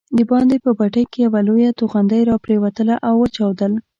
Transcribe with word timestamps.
دباندې 0.19 0.57
په 0.65 0.71
بټۍ 0.79 1.03
کې 1.11 1.19
یوه 1.25 1.41
لویه 1.47 1.71
توغندۍ 1.79 2.21
راپرېوتله 2.31 2.95
او 3.07 3.13
وچاودل. 3.21 3.71